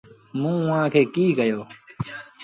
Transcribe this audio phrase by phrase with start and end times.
[0.39, 1.61] موٚنٚ اُئآݩٚ کي ڪيٚ ڪهيو۔